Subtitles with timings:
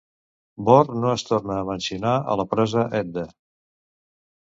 [0.69, 3.27] Borr no es torna a mencionar a la "Prosa Edda".